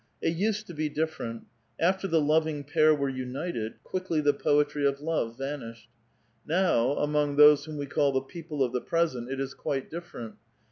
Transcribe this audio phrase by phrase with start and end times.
[0.19, 1.45] It used to be different.
[1.79, 5.89] After the loving pair were united, quickly the poetrj' of love vanished.
[6.43, 10.37] Now, among those whom we call the people of the present, it is quite different.